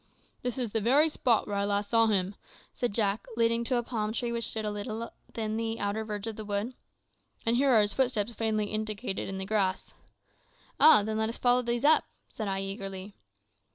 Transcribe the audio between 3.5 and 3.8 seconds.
me to